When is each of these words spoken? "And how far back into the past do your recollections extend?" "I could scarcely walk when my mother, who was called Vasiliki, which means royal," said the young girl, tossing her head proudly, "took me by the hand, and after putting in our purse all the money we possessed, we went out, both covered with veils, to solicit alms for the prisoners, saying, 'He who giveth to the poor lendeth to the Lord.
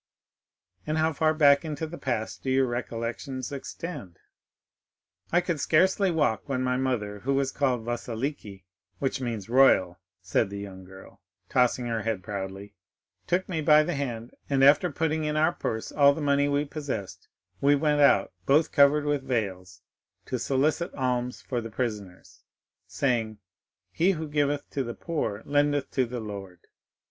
"And 0.87 0.97
how 0.97 1.13
far 1.13 1.31
back 1.31 1.63
into 1.63 1.85
the 1.85 1.99
past 1.99 2.41
do 2.41 2.49
your 2.49 2.65
recollections 2.65 3.51
extend?" 3.51 4.17
"I 5.31 5.41
could 5.41 5.59
scarcely 5.59 6.09
walk 6.09 6.49
when 6.49 6.63
my 6.63 6.75
mother, 6.75 7.19
who 7.19 7.35
was 7.35 7.51
called 7.51 7.83
Vasiliki, 7.85 8.65
which 8.97 9.21
means 9.21 9.47
royal," 9.47 9.99
said 10.19 10.49
the 10.49 10.57
young 10.57 10.85
girl, 10.85 11.21
tossing 11.49 11.85
her 11.85 12.01
head 12.01 12.23
proudly, 12.23 12.73
"took 13.27 13.47
me 13.47 13.61
by 13.61 13.83
the 13.83 13.93
hand, 13.93 14.33
and 14.49 14.63
after 14.63 14.91
putting 14.91 15.23
in 15.23 15.37
our 15.37 15.53
purse 15.53 15.91
all 15.91 16.15
the 16.15 16.19
money 16.19 16.47
we 16.47 16.65
possessed, 16.65 17.27
we 17.61 17.75
went 17.75 18.01
out, 18.01 18.31
both 18.47 18.71
covered 18.71 19.05
with 19.05 19.21
veils, 19.21 19.83
to 20.25 20.39
solicit 20.39 20.91
alms 20.95 21.43
for 21.43 21.61
the 21.61 21.69
prisoners, 21.69 22.41
saying, 22.87 23.37
'He 23.91 24.13
who 24.13 24.27
giveth 24.27 24.67
to 24.71 24.83
the 24.83 24.95
poor 24.95 25.43
lendeth 25.45 25.91
to 25.91 26.07
the 26.07 26.19
Lord. 26.21 26.61